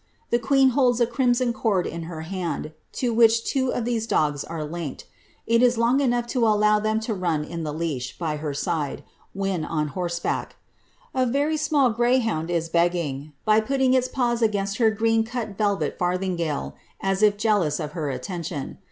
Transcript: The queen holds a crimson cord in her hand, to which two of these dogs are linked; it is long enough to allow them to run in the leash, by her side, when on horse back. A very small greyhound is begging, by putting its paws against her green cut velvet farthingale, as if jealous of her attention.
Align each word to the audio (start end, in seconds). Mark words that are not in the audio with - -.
The 0.31 0.39
queen 0.39 0.69
holds 0.69 0.99
a 0.99 1.05
crimson 1.05 1.53
cord 1.53 1.85
in 1.85 2.05
her 2.09 2.21
hand, 2.21 2.71
to 2.93 3.13
which 3.13 3.43
two 3.45 3.71
of 3.71 3.85
these 3.85 4.07
dogs 4.07 4.43
are 4.43 4.63
linked; 4.65 5.05
it 5.45 5.61
is 5.61 5.77
long 5.77 5.99
enough 5.99 6.25
to 6.33 6.47
allow 6.47 6.79
them 6.79 6.99
to 7.01 7.13
run 7.13 7.43
in 7.43 7.61
the 7.63 7.71
leash, 7.71 8.17
by 8.17 8.37
her 8.37 8.51
side, 8.51 9.03
when 9.35 9.63
on 9.63 9.89
horse 9.89 10.17
back. 10.17 10.55
A 11.13 11.27
very 11.27 11.55
small 11.55 11.91
greyhound 11.91 12.49
is 12.49 12.67
begging, 12.67 13.33
by 13.45 13.61
putting 13.61 13.93
its 13.93 14.07
paws 14.07 14.41
against 14.41 14.77
her 14.79 14.89
green 14.89 15.23
cut 15.23 15.55
velvet 15.55 15.99
farthingale, 15.99 16.73
as 16.99 17.21
if 17.21 17.37
jealous 17.37 17.79
of 17.79 17.91
her 17.91 18.09
attention. 18.09 18.79